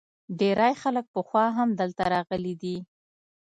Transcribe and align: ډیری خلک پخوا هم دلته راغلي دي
ډیری 0.39 0.73
خلک 0.81 1.05
پخوا 1.13 1.45
هم 1.57 1.69
دلته 1.79 2.03
راغلي 2.13 2.53
دي 2.61 2.75